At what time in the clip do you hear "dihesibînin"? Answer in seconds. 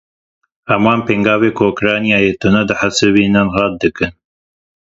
2.69-3.47